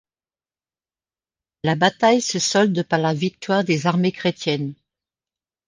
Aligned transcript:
La 1.63 1.75
bataille 1.75 2.21
se 2.21 2.39
solde 2.39 2.81
par 2.81 2.97
la 2.97 3.13
victoire 3.13 3.63
des 3.63 3.85
armées 3.85 4.11
chrétiennes. 4.11 4.73